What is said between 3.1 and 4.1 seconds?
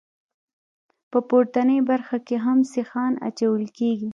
اچول کیږي